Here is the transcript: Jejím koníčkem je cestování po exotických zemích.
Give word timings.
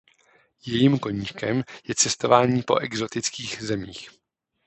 Jejím 0.65 0.99
koníčkem 0.99 1.63
je 1.87 1.95
cestování 1.95 2.61
po 2.61 2.77
exotických 2.77 3.61
zemích. 3.63 4.09